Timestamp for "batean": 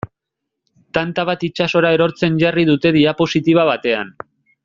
3.73-4.13